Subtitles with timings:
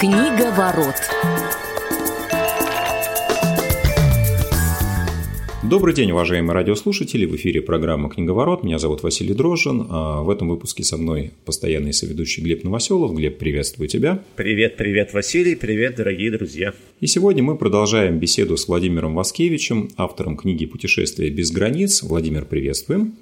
[0.00, 0.94] Книга ворот.
[5.62, 7.26] Добрый день, уважаемые радиослушатели.
[7.26, 8.64] В эфире программа «Книговорот».
[8.64, 9.88] Меня зовут Василий Дрожжин.
[9.90, 13.14] А в этом выпуске со мной постоянный соведущий Глеб Новоселов.
[13.14, 14.22] Глеб, приветствую тебя.
[14.36, 15.54] Привет, привет, Василий.
[15.54, 16.72] Привет, дорогие друзья.
[17.00, 22.02] И сегодня мы продолжаем беседу с Владимиром Васкевичем, автором книги «Путешествие без границ».
[22.02, 23.16] Владимир, приветствуем.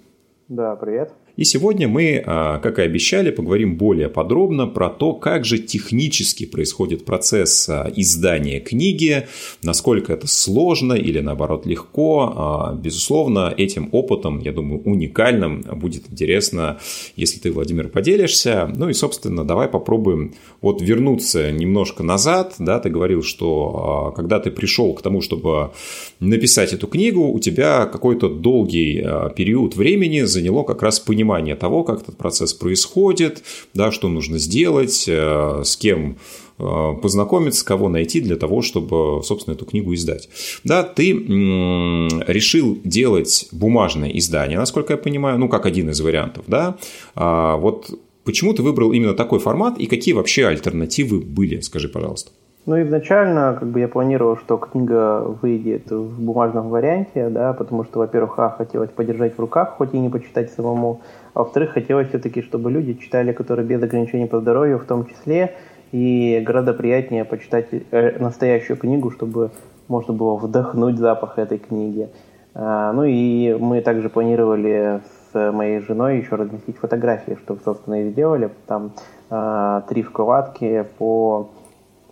[0.46, 1.10] Да, привет.
[1.38, 6.46] И сегодня мы, а, как и обещали, поговорим более подробно про то, как же технически
[6.46, 9.28] происходит процесс а, издания книги,
[9.62, 12.32] насколько это сложно или наоборот легко.
[12.34, 16.80] А, безусловно, этим опытом, я думаю, уникальным будет интересно,
[17.14, 18.68] если ты, Владимир, поделишься.
[18.74, 22.56] Ну и, собственно, давай попробуем вот вернуться немножко назад.
[22.58, 25.70] Да, ты говорил, что когда ты пришел к тому, чтобы
[26.18, 31.84] написать эту книгу, у тебя какой-то долгий период времени заняло как раз понимание понимание того,
[31.84, 33.42] как этот процесс происходит,
[33.74, 36.16] да, что нужно сделать, э, с кем
[36.58, 40.28] э, познакомиться, кого найти для того, чтобы, собственно, эту книгу издать.
[40.64, 46.76] Да, ты решил делать бумажное издание, насколько я понимаю, ну, как один из вариантов, да.
[47.14, 47.90] А вот
[48.24, 52.30] почему ты выбрал именно такой формат и какие вообще альтернативы были, скажи, пожалуйста.
[52.68, 58.00] Ну, изначально, как бы я планировал, что книга выйдет в бумажном варианте, да, потому что,
[58.00, 61.00] во-первых, а, хотелось подержать в руках, хоть и не почитать самому,
[61.32, 65.54] а во-вторых, хотелось все-таки, чтобы люди читали, которые без ограничений по здоровью в том числе,
[65.92, 69.50] и гораздо приятнее почитать э, настоящую книгу, чтобы
[69.88, 72.10] можно было вдохнуть запах этой книги.
[72.52, 75.00] А, ну и мы также планировали
[75.32, 78.50] с моей женой еще разместить фотографии, что, собственно, и сделали.
[78.66, 78.92] Там
[79.30, 81.48] а, три вкладки по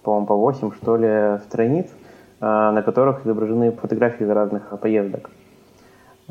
[0.06, 1.88] по-моему, по 8, что ли, страниц,
[2.40, 5.30] а, на которых изображены фотографии из разных поездок.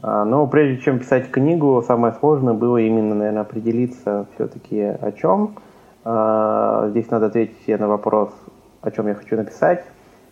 [0.01, 5.55] А, но прежде чем писать книгу, самое сложное было именно, наверное, определиться все-таки о чем.
[6.05, 8.29] А, здесь надо ответить на вопрос,
[8.81, 9.83] о чем я хочу написать,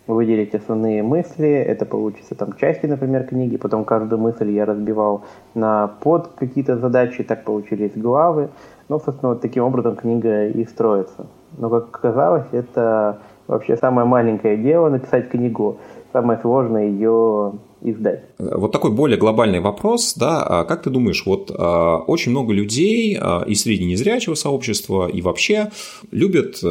[0.06, 5.24] выделить основные мысли, это получится там части, например, книги, потом каждую мысль я разбивал
[5.54, 8.48] на под какие-то задачи, так получились главы.
[8.88, 11.26] Ну, собственно, вот таким образом книга и строится.
[11.56, 15.78] Но, как оказалось, это вообще самое маленькое дело написать книгу,
[16.12, 18.22] самое сложное ее издать.
[18.38, 23.18] Вот такой более глобальный вопрос, да, а как ты думаешь, вот а, очень много людей
[23.20, 25.70] а, и среди незрячего сообщества, и вообще
[26.10, 26.62] любят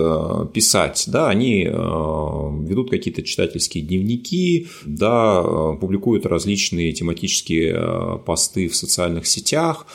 [0.53, 5.41] писать, да, они ведут какие-то читательские дневники, да,
[5.79, 9.85] публикуют различные тематические посты в социальных сетях,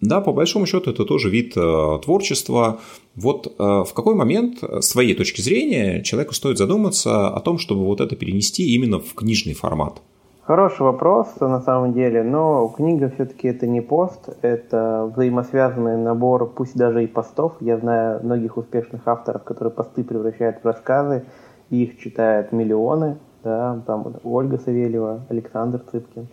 [0.00, 2.80] да, по большому счету это тоже вид творчества,
[3.16, 7.58] вот э, в какой момент, э, с твоей точки зрения, человеку стоит задуматься о том,
[7.58, 10.02] чтобы вот это перенести именно в книжный формат?
[10.42, 16.76] Хороший вопрос, на самом деле, но книга все-таки это не пост, это взаимосвязанный набор, пусть
[16.76, 17.54] даже и постов.
[17.60, 21.24] Я знаю многих успешных авторов, которые посты превращают в рассказы,
[21.70, 26.26] и их читают миллионы, да, там Ольга Савельева, Александр Цыпкин,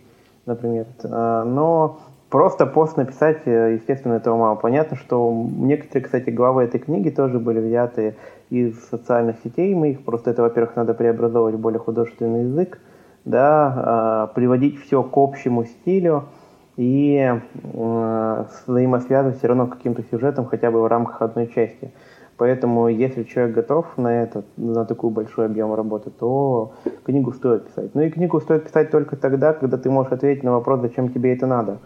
[0.44, 0.86] например.
[1.04, 2.00] А, но
[2.32, 4.54] Просто пост написать, э, естественно, этого мало.
[4.54, 8.16] Понятно, что некоторые, кстати, главы этой книги тоже были взяты
[8.48, 10.02] из социальных сетей моих.
[10.02, 12.78] Просто это, во-первых, надо преобразовывать более художественный язык,
[13.26, 16.24] да, а, приводить все к общему стилю
[16.78, 17.38] и
[17.74, 21.92] э, взаимосвязывать все равно каким-то сюжетом хотя бы в рамках одной части.
[22.38, 26.72] Поэтому, если человек готов на это, на такой большой объем работы, то
[27.04, 27.94] книгу стоит писать.
[27.94, 31.34] Ну и книгу стоит писать только тогда, когда ты можешь ответить на вопрос, зачем тебе
[31.34, 31.76] это надо.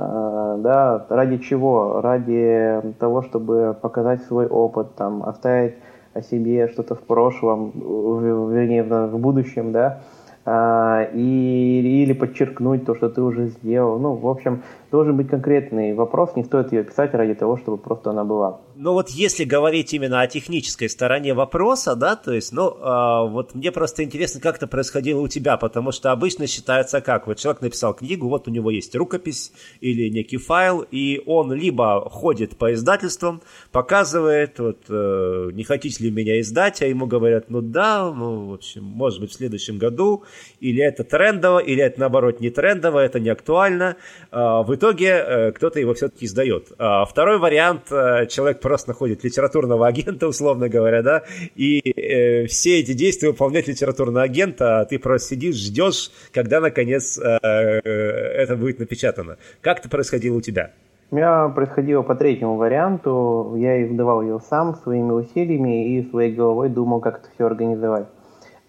[0.00, 2.00] А, да, ради чего?
[2.00, 5.74] Ради того, чтобы показать свой опыт, там, оставить
[6.14, 10.00] о себе что-то в прошлом, вернее, в будущем, да,
[10.44, 13.98] а, и, или подчеркнуть то, что ты уже сделал.
[13.98, 18.10] Ну, в общем, должен быть конкретный вопрос, не стоит ее писать ради того, чтобы просто
[18.10, 18.60] она была.
[18.80, 23.56] Ну вот если говорить именно о технической стороне вопроса, да, то есть, ну, э, вот
[23.56, 27.60] мне просто интересно, как это происходило у тебя, потому что обычно считается как, вот человек
[27.60, 29.50] написал книгу, вот у него есть рукопись
[29.80, 33.42] или некий файл, и он либо ходит по издательствам,
[33.72, 38.54] показывает, вот, э, не хотите ли меня издать, а ему говорят, ну да, ну, в
[38.54, 40.22] общем, может быть, в следующем году,
[40.60, 43.96] или это трендово, или это, наоборот, не трендово, это не актуально,
[44.30, 46.68] э, в итоге э, кто-то его все-таки издает.
[46.78, 51.22] А второй вариант, э, человек просто находит литературного агента, условно говоря, да,
[51.56, 57.18] и э, все эти действия выполняет литературный агент, а ты просто сидишь, ждешь, когда, наконец,
[57.18, 59.38] это будет напечатано.
[59.62, 60.72] Как это происходило у тебя?
[61.10, 63.54] У меня происходило по третьему варианту.
[63.56, 68.06] Я издавал ее сам своими усилиями и своей головой думал, как это все организовать.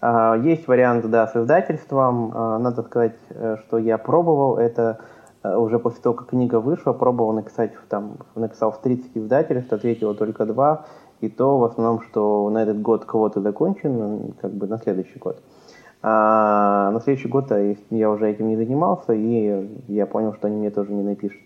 [0.00, 2.32] А, есть вариант, да, с издательством.
[2.34, 3.16] А, надо сказать,
[3.66, 5.00] что я пробовал это
[5.42, 10.44] уже после того, как книга вышла, пробовал написать, там, написал в 30 издательств, ответило только
[10.44, 10.86] два,
[11.20, 15.42] и то в основном, что на этот год кого-то закончен, как бы на следующий год.
[16.02, 17.52] А на следующий год
[17.90, 21.42] я уже этим не занимался, и я понял, что они мне тоже не напишут.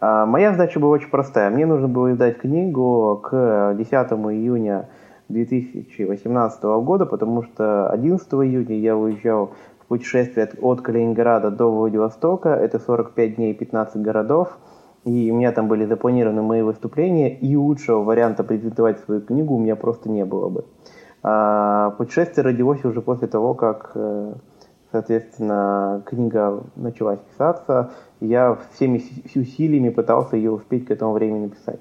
[0.00, 1.50] А моя задача была очень простая.
[1.50, 4.88] Мне нужно было издать книгу к 10 июня
[5.28, 9.50] 2018 года, потому что 11 июня я уезжал
[9.88, 12.50] путешествие от Калининграда до Владивостока.
[12.50, 14.58] Это 45 дней и 15 городов.
[15.04, 19.58] И у меня там были запланированы мои выступления, и лучшего варианта презентовать свою книгу у
[19.60, 20.64] меня просто не было бы.
[21.22, 24.34] А путешествие родилось уже после того, как, э,
[24.90, 27.92] соответственно, книга началась писаться.
[28.18, 29.00] Я всеми
[29.36, 31.78] усилиями пытался ее успеть к этому времени написать.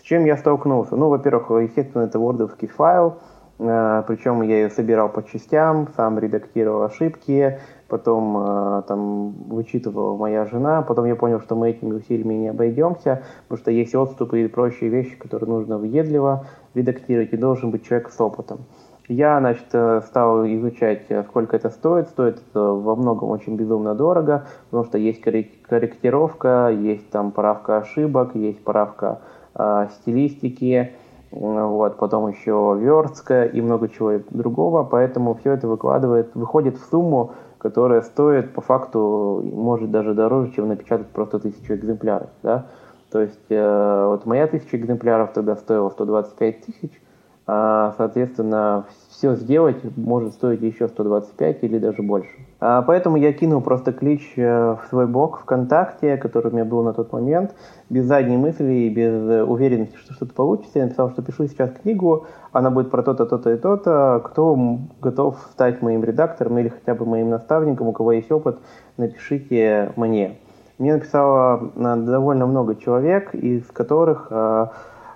[0.00, 0.96] С чем я столкнулся?
[0.96, 3.18] Ну, во-первых, естественно, это вордовский файл,
[3.58, 7.58] причем я ее собирал по частям, сам редактировал ошибки,
[7.88, 13.22] потом э, там вычитывала моя жена, потом я понял, что мы этими усилиями не обойдемся,
[13.44, 18.10] потому что есть отступы и прочие вещи, которые нужно въедливо редактировать, и должен быть человек
[18.10, 18.66] с опытом.
[19.08, 22.08] Я, значит, э, стал изучать, э, сколько это стоит.
[22.08, 28.34] Стоит это во многом очень безумно дорого, потому что есть корректировка, есть там правка ошибок,
[28.34, 29.20] есть правка
[29.54, 30.92] э, стилистики,
[31.34, 37.32] вот, потом еще верстка и много чего другого, поэтому все это выкладывает, выходит в сумму,
[37.58, 42.66] которая стоит по факту, может даже дороже, чем напечатать просто тысячу экземпляров, да,
[43.10, 47.00] то есть э, вот моя тысяча экземпляров тогда стоила 125 тысяч,
[47.46, 52.30] соответственно, все сделать может стоить еще 125 или даже больше.
[52.60, 56.82] А, поэтому я кинул просто клич э, в свой блог ВКонтакте, который у меня был
[56.82, 57.54] на тот момент,
[57.90, 60.78] без задней мысли и без уверенности, что что-то получится.
[60.78, 64.22] Я написал, что пишу сейчас книгу, она будет про то-то, то-то и то-то.
[64.24, 68.58] Кто готов стать моим редактором или хотя бы моим наставником, у кого есть опыт,
[68.96, 70.38] напишите мне.
[70.78, 74.66] Мне написало э, довольно много человек, из которых э,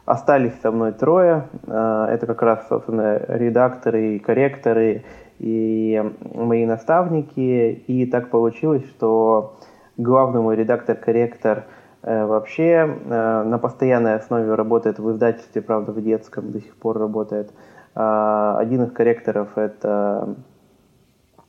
[0.09, 1.49] Остались со мной трое.
[1.67, 5.05] Э, это как раз, собственно, редакторы и корректоры
[5.39, 6.03] и
[6.33, 7.85] мои наставники.
[7.87, 9.59] И так получилось, что
[9.99, 11.67] главный мой редактор-корректор
[12.01, 16.97] э, вообще э, на постоянной основе работает в издательстве, правда, в детском до сих пор
[16.99, 17.53] работает.
[17.93, 20.37] Один из корректоров– это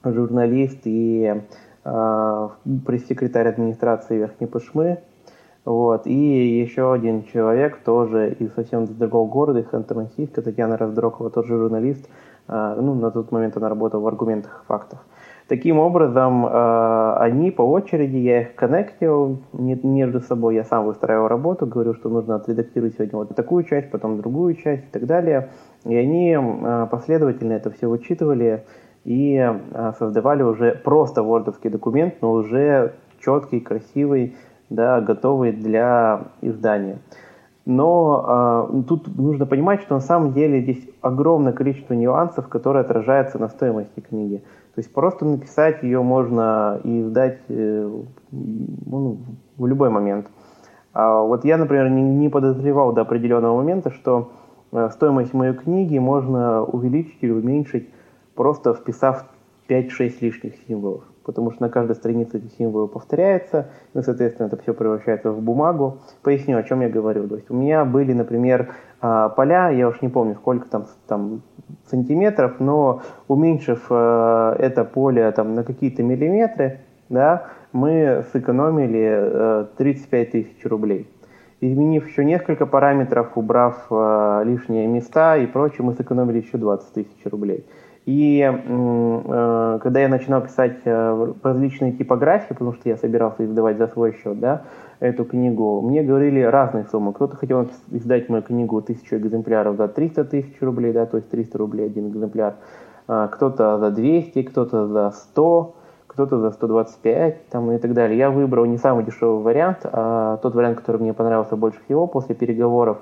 [0.03, 1.43] журналист и
[1.83, 4.99] пресс-секретарь администрации Верхней Пышмы–
[5.65, 6.07] вот.
[6.07, 12.09] И еще один человек, тоже из совсем другого города, из Ханты-Мансийска, Татьяна Раздрокова, тоже журналист.
[12.47, 15.05] А, ну, на тот момент она работала в «Аргументах и фактах».
[15.47, 21.67] Таким образом, а, они по очереди, я их коннектил между собой, я сам выстраивал работу,
[21.67, 25.49] говорю, что нужно отредактировать сегодня вот такую часть, потом другую часть и так далее.
[25.85, 28.65] И они а, последовательно это все вычитывали
[29.05, 29.55] и
[29.97, 34.35] создавали уже просто вордовский документ, но уже четкий, красивый,
[34.69, 36.99] да, готовые для издания.
[37.65, 43.37] Но э, тут нужно понимать, что на самом деле здесь огромное количество нюансов, которые отражаются
[43.37, 44.37] на стоимости книги.
[44.73, 47.91] То есть просто написать ее можно и издать э,
[48.31, 49.17] ну,
[49.57, 50.27] в любой момент.
[50.93, 54.31] А вот я, например, не, не подозревал до определенного момента, что
[54.71, 57.87] э, стоимость моей книги можно увеличить или уменьшить,
[58.33, 59.25] просто вписав
[59.67, 64.73] 5-6 лишних символов потому что на каждой странице эти символы повторяются, и, соответственно, это все
[64.73, 65.99] превращается в бумагу.
[66.23, 67.27] Поясню, о чем я говорю.
[67.27, 71.43] То есть у меня были, например, а, поля, я уж не помню, сколько там, там
[71.85, 80.31] сантиметров, но уменьшив э, это поле там, на какие-то миллиметры, да, мы сэкономили 35 э,
[80.31, 81.07] тысяч рублей.
[81.61, 87.25] Изменив еще несколько параметров, убрав э, лишние места и прочее, мы сэкономили еще 20 тысяч
[87.25, 87.65] рублей.
[88.09, 93.85] И э, когда я начинал писать э, различные типографии, потому что я собирался издавать за
[93.85, 94.63] свой счет, да,
[94.99, 97.13] эту книгу, мне говорили разные суммы.
[97.13, 101.55] Кто-то хотел издать мою книгу тысячу экземпляров за 300 тысяч рублей, да, то есть 300
[101.59, 102.55] рублей один экземпляр.
[103.07, 105.75] А, кто-то за 200, кто-то за 100,
[106.07, 108.17] кто-то за 125 там, и так далее.
[108.17, 112.33] Я выбрал не самый дешевый вариант, а тот вариант, который мне понравился больше всего после
[112.33, 112.97] переговоров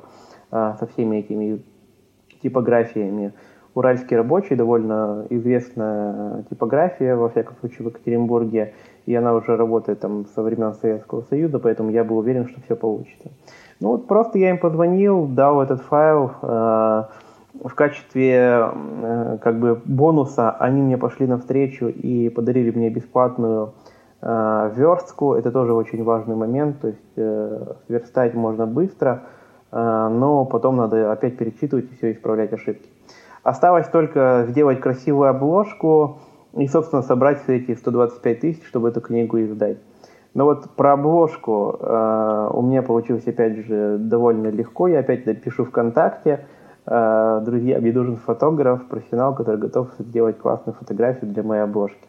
[0.51, 1.63] а, со всеми этими
[2.43, 3.31] типографиями.
[3.77, 8.73] Уральский рабочий, довольно известная типография, во всяком случае, в Екатеринбурге,
[9.05, 12.75] и она уже работает там со времен Советского Союза, поэтому я был уверен, что все
[12.75, 13.29] получится.
[13.79, 17.03] Ну вот просто я им позвонил, дал этот файл, э,
[17.63, 23.73] в качестве э, как бы бонуса они мне пошли навстречу и подарили мне бесплатную
[24.23, 25.35] э, верстку.
[25.35, 29.21] Это тоже очень важный момент, то есть э, верстать можно быстро,
[29.71, 32.89] э, но потом надо опять перечитывать и все исправлять ошибки.
[33.47, 36.19] Осталось только сделать красивую обложку
[36.57, 39.77] и, собственно, собрать все эти 125 тысяч, чтобы эту книгу издать.
[40.33, 44.89] Но вот про обложку э, у меня получилось, опять же, довольно легко.
[44.89, 46.45] Я опять напишу ВКонтакте.
[46.85, 52.05] Э, друзья, мне нужен фотограф, профессионал, который готов сделать классную фотографию для моей обложки.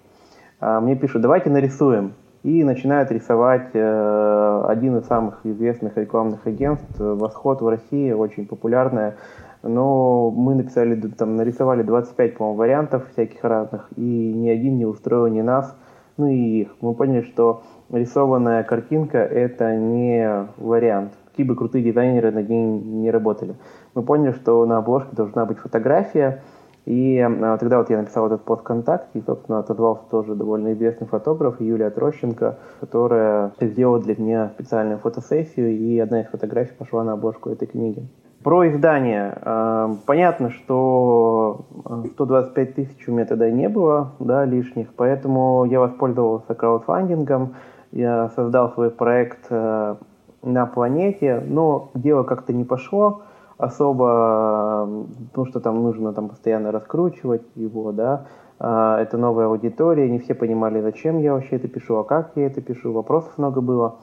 [0.61, 2.15] Э, мне пишут, давайте нарисуем.
[2.43, 9.15] И начинают рисовать э, один из самых известных рекламных агентств «Восход» в России, очень популярная.
[9.63, 15.27] Но мы написали, там, нарисовали 25, по-моему, вариантов всяких разных, и ни один не устроил
[15.27, 15.77] ни нас,
[16.17, 16.77] ну и их.
[16.81, 21.13] Мы поняли, что рисованная картинка– это не вариант.
[21.31, 23.55] Какие бы крутые дизайнеры над ней не работали.
[23.95, 26.43] Мы поняли, что на обложке должна быть фотография,
[26.89, 31.07] и а, тогда вот я написал этот пост ВКонтакте, и, собственно, отозвался тоже довольно известный
[31.07, 37.13] фотограф Юлия Трощенко, которая сделала для меня специальную фотосессию, и одна из фотографий пошла на
[37.13, 38.09] обложку этой книги.
[38.43, 39.37] Про издание.
[39.43, 41.67] А, понятно, что
[42.15, 47.57] 125 тысяч у меня тогда не было да, лишних, поэтому я воспользовался краудфандингом,
[47.91, 49.97] я создал свой проект э,
[50.43, 53.23] на планете, но дело как-то не пошло
[53.57, 54.89] особо,
[55.31, 58.27] потому что там нужно там постоянно раскручивать его, да,
[58.61, 62.61] это новая аудитория, не все понимали, зачем я вообще это пишу, а как я это
[62.61, 63.97] пишу, вопросов много было.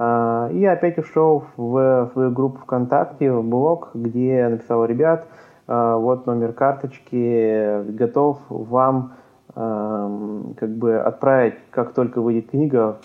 [0.00, 5.26] А, и опять ушел в свою группу ВКонтакте, в блог, где написал, ребят,
[5.66, 9.14] а, вот номер карточки, готов вам
[9.54, 12.98] как бы отправить, как только выйдет книга,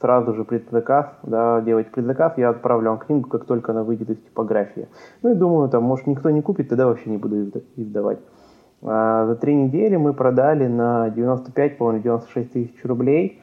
[0.00, 4.16] сразу же предзаказ, да, делать предзаказ, я отправлю вам книгу, как только она выйдет из
[4.16, 4.88] типографии.
[5.22, 8.20] Ну и думаю, там, может, никто не купит, тогда вообще не буду издавать.
[8.80, 13.42] А за три недели мы продали на 95, по-моему, 96 тысяч рублей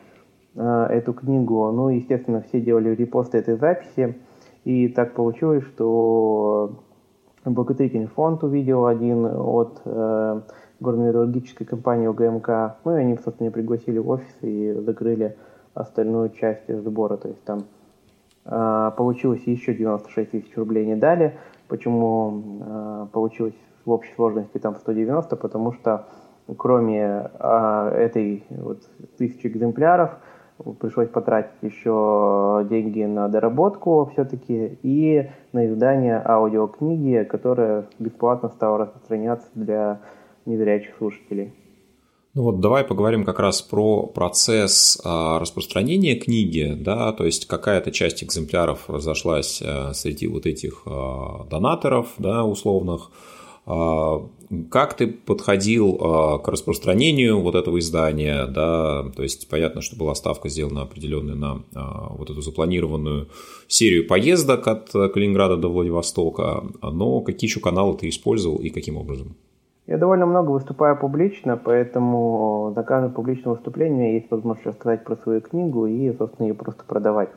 [0.56, 1.72] эту книгу.
[1.72, 4.18] Ну, естественно, все делали репосты этой записи.
[4.64, 6.80] И так получилось, что
[7.46, 10.42] благотворительный фонд увидел один от э,
[10.80, 12.78] горно-металлургической компании ОГМК.
[12.84, 15.38] Ну и они, собственно, пригласили в офис и закрыли
[15.74, 17.18] остальную часть сбора.
[17.18, 17.66] То есть там
[18.46, 21.38] э, получилось еще 96 тысяч рублей не дали.
[21.68, 25.36] Почему э, получилось в общей сложности там 190?
[25.36, 26.08] Потому что
[26.58, 28.82] кроме э, этой вот
[29.18, 30.18] тысячи экземпляров
[30.80, 39.48] пришлось потратить еще деньги на доработку все-таки и на издание аудиокниги, которая бесплатно стала распространяться
[39.54, 40.02] для
[40.46, 41.54] незрячих слушателей.
[42.36, 47.92] Ну вот давай поговорим как раз про процесс а, распространения книги, да, то есть какая-то
[47.92, 53.10] часть экземпляров разошлась а, среди вот этих а, донаторов, да, условных.
[53.66, 55.98] Как ты подходил
[56.44, 61.64] к распространению вот этого издания, да, то есть понятно, что была ставка сделана определенная на
[62.12, 63.28] вот эту запланированную
[63.68, 69.36] серию поездок от Калининграда до Владивостока, но какие еще каналы ты использовал и каким образом?
[69.88, 72.76] Я довольно много выступаю публично, поэтому
[73.16, 77.30] публичном выступлении у меня есть возможность рассказать про свою книгу и, собственно, ее просто продавать.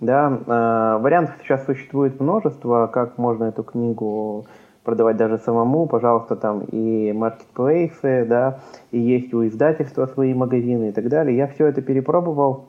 [0.00, 4.46] Да, вариантов сейчас существует множество, как можно эту книгу
[4.84, 8.60] продавать даже самому, пожалуйста, там и маркетплейсы, да,
[8.90, 11.36] и есть у издательства свои магазины и так далее.
[11.36, 12.66] Я все это перепробовал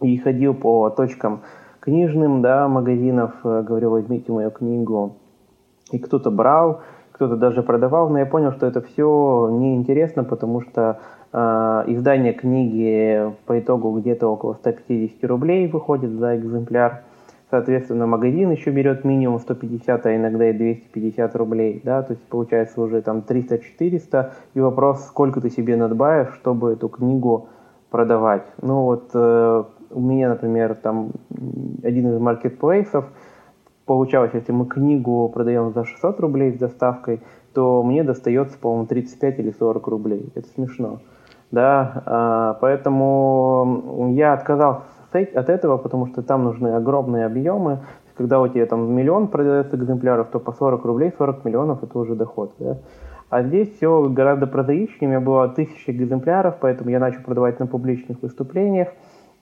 [0.00, 1.42] и ходил по точкам
[1.80, 5.16] книжным, да, магазинов, э, говорил, возьмите мою книгу.
[5.90, 6.80] И кто-то брал,
[7.10, 11.00] кто-то даже продавал, но я понял, что это все неинтересно, потому что
[11.32, 11.38] э,
[11.88, 17.02] издание книги по итогу где-то около 150 рублей выходит за экземпляр.
[17.52, 22.80] Соответственно, магазин еще берет минимум 150, а иногда и 250 рублей, да, то есть получается
[22.80, 27.48] уже там 300-400, и вопрос, сколько ты себе надбавишь, чтобы эту книгу
[27.90, 28.46] продавать.
[28.62, 31.10] Ну вот э, у меня, например, там
[31.82, 33.04] один из маркетплейсов,
[33.84, 37.20] получалось, если мы книгу продаем за 600 рублей с доставкой,
[37.52, 40.32] то мне достается, по-моему, 35 или 40 рублей.
[40.34, 41.00] Это смешно.
[41.50, 47.80] Да, а, поэтому я отказался от этого, потому что там нужны огромные объемы.
[48.16, 52.14] Когда у тебя там миллион продается экземпляров, то по 40 рублей 40 миллионов это уже
[52.14, 52.52] доход.
[52.58, 52.78] Да?
[53.30, 55.08] А здесь все гораздо прозаичнее.
[55.08, 58.88] У меня было тысячи экземпляров, поэтому я начал продавать на публичных выступлениях.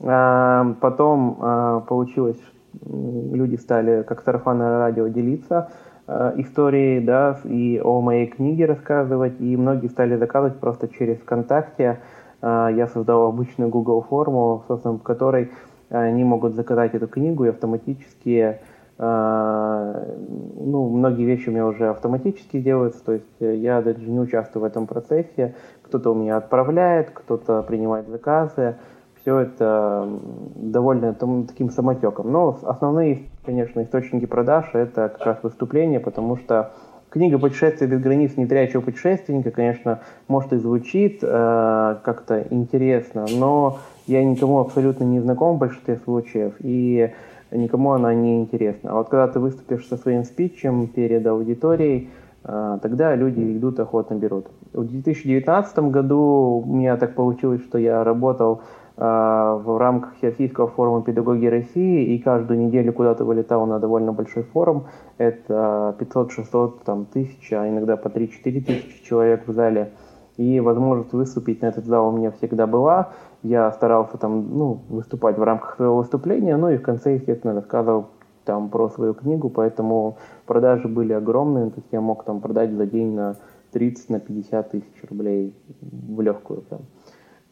[0.01, 2.41] А, потом а, получилось,
[2.85, 5.71] люди стали, как сарафанное радио, делиться
[6.07, 12.01] э, историей, да, и о моей книге рассказывать, и многие стали заказывать просто через ВКонтакте.
[12.43, 15.51] Э, я создал обычную Google форму, собственно, в которой
[15.89, 18.61] они могут заказать эту книгу и автоматически
[18.99, 20.15] э,
[20.57, 24.67] ну, многие вещи у меня уже автоматически делаются, то есть я даже не участвую в
[24.67, 25.55] этом процессе.
[25.83, 28.77] Кто-то у меня отправляет, кто-то принимает заказы
[29.23, 30.09] все это
[30.55, 32.31] довольно там, таким самотеком.
[32.33, 36.73] Но основные, конечно, источники продаж это как раз выступления, потому что
[37.11, 44.25] книга «Путешествие без границ нетрячего путешественника», конечно, может и звучит э, как-то интересно, но я
[44.25, 47.13] никому абсолютно не знаком в большинстве случаев, и
[47.51, 48.93] никому она не интересна.
[48.93, 52.11] А вот когда ты выступишь со своим спичем перед аудиторией,
[52.43, 54.47] а, тогда люди идут охотно берут.
[54.73, 58.63] В 2019 году у меня так получилось, что я работал
[59.01, 64.85] в рамках Всероссийского форума педагогии России, и каждую неделю куда-то вылетал на довольно большой форум.
[65.17, 68.29] Это 500-600 там, тысяч, а иногда по 3-4
[68.61, 69.93] тысячи человек в зале.
[70.37, 73.13] И возможность выступить на этот зал у меня всегда была.
[73.43, 78.09] Я старался там, ну, выступать в рамках своего выступления, ну и в конце, естественно, рассказывал
[78.45, 82.85] там про свою книгу, поэтому продажи были огромные, то есть я мог там продать за
[82.85, 83.37] день на
[83.73, 86.63] 30 на 50 тысяч рублей в легкую.
[86.63, 86.81] Прям.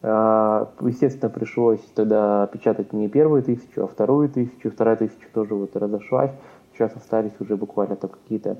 [0.01, 4.71] А, естественно, пришлось тогда печатать не первую тысячу, а вторую тысячу.
[4.71, 6.31] Вторая тысяча тоже вот разошлась.
[6.73, 8.59] Сейчас остались уже буквально там какие-то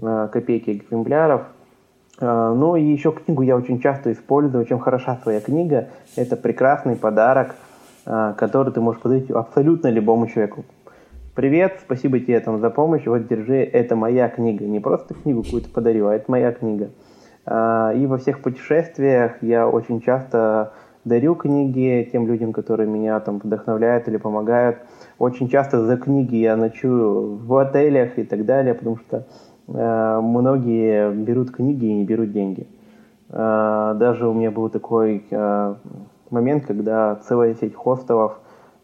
[0.00, 1.42] а, копейки экземпляров.
[2.20, 4.64] А, ну и еще книгу я очень часто использую.
[4.64, 7.54] Чем хороша твоя книга, это прекрасный подарок,
[8.04, 10.64] который ты можешь подарить абсолютно любому человеку.
[11.34, 13.04] Привет, спасибо тебе там за помощь.
[13.06, 14.64] Вот держи, это моя книга.
[14.64, 16.88] Не просто книгу какую-то подарю, а это моя книга.
[17.50, 20.74] А, и во всех путешествиях я очень часто
[21.04, 24.78] дарю книги тем людям, которые меня там вдохновляют или помогают.
[25.18, 29.26] Очень часто за книги я ночую в отелях и так далее, потому что
[29.66, 32.68] э, многие берут книги и не берут деньги.
[33.30, 35.74] Э, даже у меня был такой э,
[36.28, 38.38] момент, когда целая сеть хостелов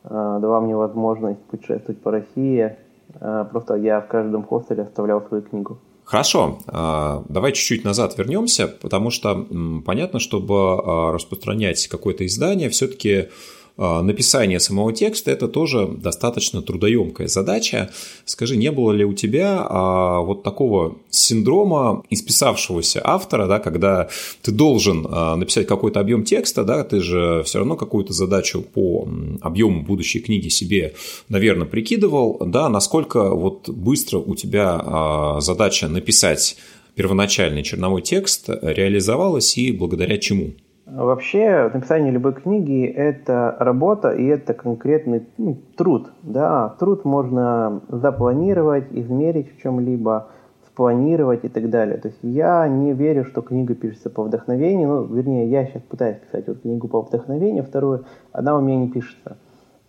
[0.05, 0.09] э,
[0.41, 2.77] дала мне возможность путешествовать по России.
[3.21, 5.77] Э, просто я в каждом хостеле оставлял свою книгу.
[6.05, 9.47] Хорошо, а, давай чуть-чуть назад вернемся, потому что
[9.85, 13.29] понятно, чтобы а, распространять какое-то издание, все-таки
[13.77, 17.91] написание самого текста– это тоже достаточно трудоемкая задача.
[18.25, 24.09] Скажи, не было ли у тебя а, вот такого синдрома исписавшегося автора, да, когда
[24.43, 29.09] ты должен а, написать какой-то объем текста, да, ты же все равно какую-то задачу по
[29.41, 30.95] объему будущей книги себе,
[31.29, 36.57] наверное, прикидывал, да, насколько вот быстро у тебя задача написать
[36.95, 40.55] первоначальный черновой текст реализовалась и благодаря чему?
[40.87, 46.11] Вообще, написание любой книги– это работа и это конкретный ну, труд.
[46.23, 46.77] Да?
[46.79, 50.29] Труд можно запланировать, измерить в чем-либо,
[50.67, 51.97] спланировать и так далее.
[51.97, 54.89] То есть я не верю, что книга пишется по вдохновению.
[54.89, 58.91] Ну, вернее, я сейчас пытаюсь писать вот книгу по вдохновению, вторую, она у меня не
[58.91, 59.39] пишется.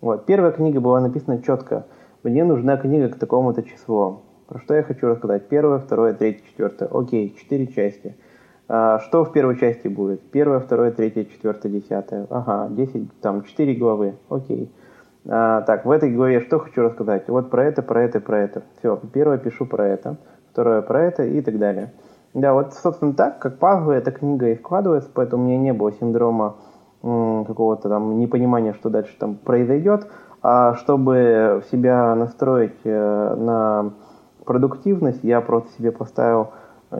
[0.00, 0.24] Вот.
[0.24, 1.84] Первая книга была написана четко.
[2.22, 4.22] Мне нужна книга к такому-то числу.
[4.48, 5.48] Про что я хочу рассказать?
[5.48, 6.88] Первое, второе, третье, четвертое.
[6.90, 8.16] Окей, четыре части–
[8.66, 10.20] что в первой части будет?
[10.30, 12.26] Первое, второе, третье, четвертое, десятое.
[12.30, 14.14] Ага, десять, там, четыре главы.
[14.28, 14.72] Окей.
[15.28, 17.28] А, так, в этой главе что хочу рассказать?
[17.28, 18.62] Вот про это, про это, про это.
[18.78, 20.16] Все, первое пишу про это,
[20.50, 21.92] второе про это и так далее.
[22.34, 25.92] Да, вот, собственно, так, как пазлы, эта книга и складывается, поэтому у меня не было
[25.92, 26.56] синдрома
[27.00, 30.06] какого-то там непонимания, что дальше там произойдет.
[30.42, 33.92] А чтобы себя настроить э, на
[34.44, 36.48] продуктивность, я просто себе поставил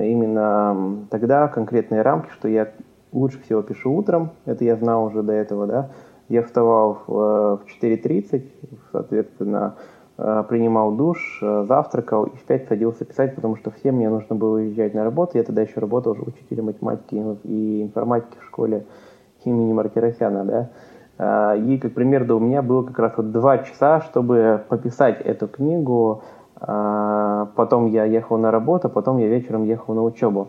[0.00, 2.68] именно тогда конкретные рамки, что я
[3.12, 5.90] лучше всего пишу утром, это я знал уже до этого, да,
[6.28, 8.44] я вставал в 4.30,
[8.90, 9.76] соответственно,
[10.18, 14.34] э, принимал душ, э, завтракал и в 5 садился писать, потому что всем мне нужно
[14.34, 15.38] было уезжать на работу.
[15.38, 18.86] Я тогда еще работал уже учителем математики и информатики в школе
[19.44, 20.70] имени Мартиросяна, да.
[21.18, 25.20] Э, и, как пример, да, у меня было как раз вот два часа, чтобы пописать
[25.20, 26.22] эту книгу,
[26.58, 30.48] потом я ехал на работу, потом я вечером ехал на учебу.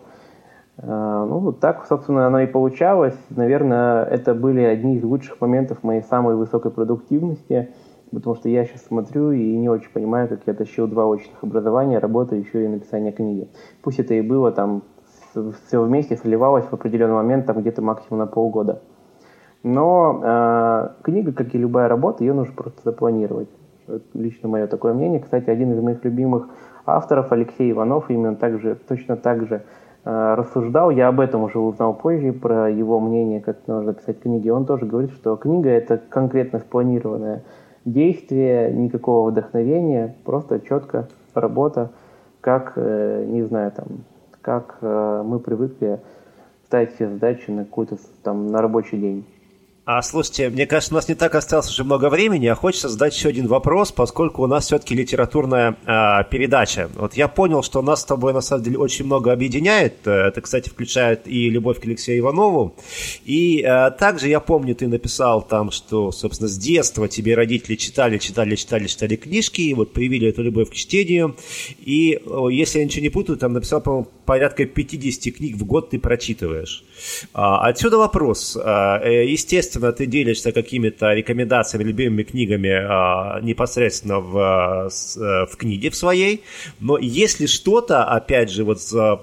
[0.79, 3.17] А, ну, вот так, собственно, оно и получалось.
[3.29, 7.73] Наверное, это были одни из лучших моментов моей самой высокой продуктивности,
[8.11, 11.99] потому что я сейчас смотрю и не очень понимаю, как я тащил два очных образования,
[11.99, 13.49] работаю еще и написание книги.
[13.81, 14.83] Пусть это и было там
[15.67, 18.81] все вместе сливалось в определенный момент, там где-то максимум на полгода.
[19.63, 23.49] Но э, книга, как и любая работа, ее нужно просто запланировать
[24.13, 25.19] лично мое такое мнение.
[25.19, 26.49] Кстати, один из моих любимых
[26.85, 29.63] авторов, Алексей Иванов, именно так же, точно так же
[30.05, 30.89] э, рассуждал.
[30.89, 34.49] Я об этом уже узнал позже, про его мнение, как нужно писать книги.
[34.49, 37.43] Он тоже говорит, что книга– это конкретно спланированное
[37.85, 41.91] действие, никакого вдохновения, просто четко работа,
[42.41, 43.87] как, э, не знаю, там,
[44.41, 45.99] как э, мы привыкли
[46.65, 49.25] ставить себе задачи на какой-то там на рабочий день.
[49.89, 53.15] А слушайте, мне кажется, у нас не так осталось уже много времени, а хочется задать
[53.15, 56.89] еще один вопрос, поскольку у нас все-таки литературная а, передача.
[56.95, 60.05] Вот я понял, что нас с тобой на самом деле очень много объединяет.
[60.05, 62.75] Это, кстати, включает и любовь к Алексею Иванову.
[63.23, 68.17] И а, также я помню, ты написал там, что, собственно, с детства тебе родители читали,
[68.17, 71.37] читали, читали, читали книжки, и вот привили эту любовь к чтению.
[71.79, 72.21] И,
[72.51, 76.83] если я ничего не путаю, там написал, по-моему, порядка 50 книг в год ты прочитываешь.
[77.33, 78.57] А, отсюда вопрос.
[78.61, 84.89] А, э, естественно, ты делишься какими-то рекомендациями, любимыми книгами а, непосредственно в,
[85.49, 86.43] в книге в своей.
[86.79, 89.21] Но если что-то, опять же, вот за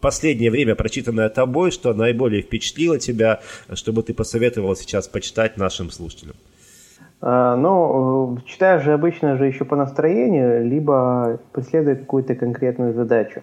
[0.00, 3.40] последнее время прочитанное тобой, что наиболее впечатлило тебя,
[3.74, 6.34] чтобы ты посоветовал сейчас почитать нашим слушателям?
[7.22, 13.42] Ну, читаешь же обычно же еще по настроению, либо преследуя какую-то конкретную задачу.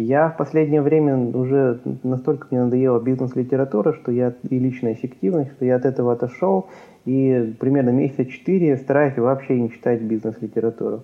[0.00, 5.66] Я в последнее время уже настолько мне надоела бизнес-литература, что я и личная эффективность, что
[5.66, 6.68] я от этого отошел,
[7.04, 11.02] и примерно месяца четыре стараюсь вообще не читать бизнес-литературу.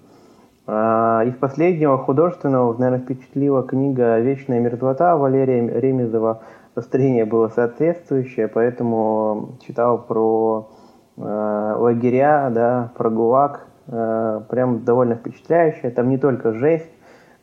[0.66, 6.40] А, из последнего художественного, наверное, впечатлила книга «Вечная мерзлота» Валерия Ремезова.
[6.74, 10.70] Настроение было соответствующее, поэтому читал про
[11.18, 13.66] э, лагеря, да, про ГУЛАГ.
[13.88, 15.90] Э, прям довольно впечатляющее.
[15.90, 16.90] Там не только жесть,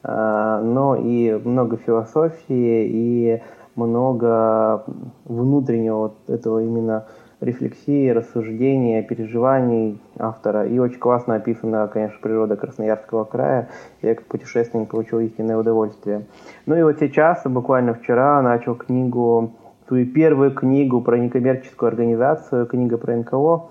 [0.04, 3.42] но и много философии и
[3.76, 4.84] много
[5.26, 7.06] внутреннего вот этого именно
[7.44, 10.66] рефлексии, рассуждения, переживаний автора.
[10.66, 13.70] И очень классно описана, конечно, природа Красноярского края.
[14.02, 16.26] Я как путешественник получил истинное удовольствие.
[16.66, 19.52] Ну и вот сейчас, буквально вчера, начал книгу,
[19.88, 23.64] свою первую книгу про некоммерческую организацию, книга про НКО.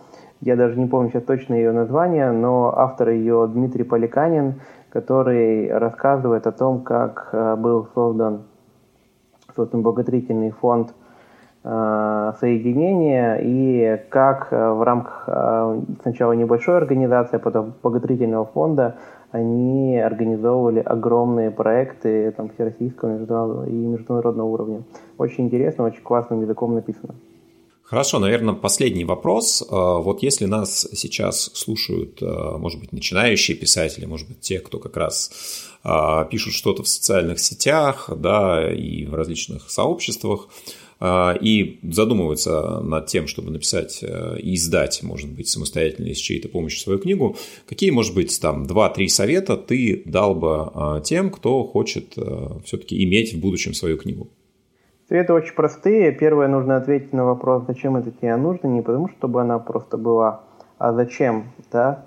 [0.42, 4.54] Я даже не помню сейчас точно ее название, но автор ее Дмитрий Поликанин–
[4.92, 8.42] который рассказывает о том, как э, был создан,
[9.56, 10.94] создан благотворительный фонд
[11.64, 15.28] э, соединения и как э, в рамках
[16.02, 18.96] сначала небольшой организации, а потом благотворительного фонда
[19.30, 24.82] они организовывали огромные проекты там, всероссийского и международного уровня.
[25.16, 27.14] Очень интересно, очень классным языком написано.
[27.92, 29.62] Хорошо, наверное, последний вопрос.
[29.68, 34.78] А, вот если нас сейчас слушают, а, может быть, начинающие писатели, может быть, те, кто
[34.78, 35.30] как раз
[35.84, 40.48] а, пишут что-то в социальных сетях, да, и в различных сообществах,
[41.04, 47.00] и задумываются над тем, чтобы написать и издать, может быть, самостоятельно с чьей-то помощью свою
[47.00, 52.14] книгу, какие, может быть, там 2-3 совета ты дал бы тем, кто хочет
[52.64, 54.30] все-таки иметь в будущем свою книгу?
[55.12, 56.10] Ответы очень простые.
[56.10, 60.40] Первое, нужно ответить на вопрос, зачем это тебе нужно, не потому, чтобы она просто была,
[60.78, 62.06] а зачем, да.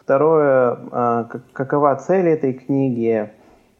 [0.00, 3.30] Второе, а, какова цель этой книги,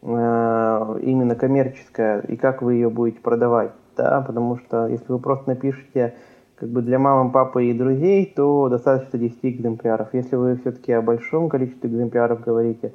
[0.03, 5.49] а, именно коммерческая, и как вы ее будете продавать, да, потому что если вы просто
[5.49, 6.13] напишете
[6.53, 10.09] как бы для мамы, папы и друзей, то достаточно 10 экземпляров.
[10.13, 12.93] Если вы все-таки о большом количестве экземпляров говорите,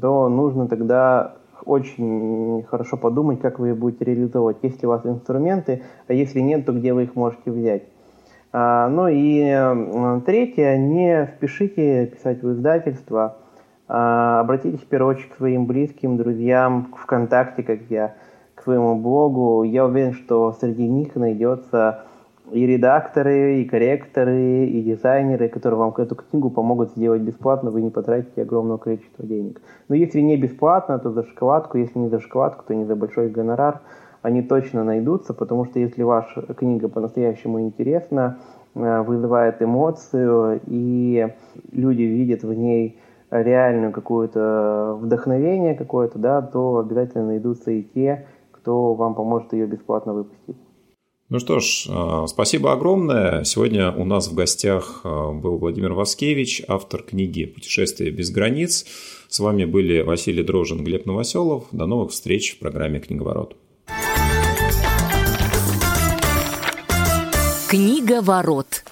[0.00, 1.34] то нужно тогда
[1.66, 4.58] очень хорошо подумать, как вы будете реализовывать.
[4.62, 7.84] Есть ли у вас инструменты, а если нет, то где вы их можете взять.
[8.52, 13.38] А, ну и третье, не спешите писать в издательство.
[13.86, 18.14] А, обратитесь в первую очередь к своим близким, друзьям, к ВКонтакте, как я,
[18.54, 19.62] к своему блогу.
[19.64, 22.04] Я уверен, что среди них найдется
[22.52, 27.90] и редакторы, и корректоры, и дизайнеры, которые вам эту книгу помогут сделать бесплатно, вы не
[27.90, 29.62] потратите огромного количества денег.
[29.88, 33.30] Но если не бесплатно, то за шоколадку, если не за шоколадку, то не за большой
[33.30, 33.80] гонорар,
[34.22, 38.38] они точно найдутся, потому что если ваша книга по-настоящему интересна,
[38.74, 41.28] э, вызывает эмоцию, и
[41.72, 42.98] люди видят в ней
[43.30, 50.14] реальную какое-то вдохновение какое-то, да, то обязательно найдутся и те, кто вам поможет ее бесплатно
[50.14, 50.56] выпустить.
[51.34, 53.42] Ну что ж, э, спасибо огромное.
[53.42, 58.86] Сегодня у нас в гостях э, был Владимир Васкевич, автор книги «Путешествие без границ».
[59.26, 61.64] С вами были Василий Дрожин, Глеб Новоселов.
[61.72, 63.56] До новых встреч в программе «Книговорот».
[67.68, 68.84] Книга ворот.